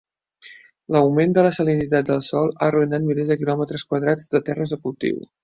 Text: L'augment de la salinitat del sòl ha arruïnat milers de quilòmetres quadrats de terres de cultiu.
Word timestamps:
L'augment 0.95 1.35
de 1.37 1.43
la 1.47 1.51
salinitat 1.57 2.07
del 2.07 2.23
sòl 2.29 2.49
ha 2.57 2.65
arruïnat 2.71 3.07
milers 3.11 3.31
de 3.35 3.39
quilòmetres 3.43 3.87
quadrats 3.93 4.35
de 4.35 4.45
terres 4.51 4.77
de 4.77 4.83
cultiu. 4.89 5.23